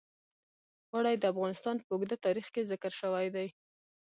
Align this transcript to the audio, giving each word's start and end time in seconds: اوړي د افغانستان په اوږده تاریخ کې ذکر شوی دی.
اوړي 0.93 1.15
د 1.19 1.23
افغانستان 1.33 1.75
په 1.81 1.87
اوږده 1.93 2.17
تاریخ 2.25 2.45
کې 2.53 2.67
ذکر 2.71 2.91
شوی 3.01 3.27
دی. 3.35 3.47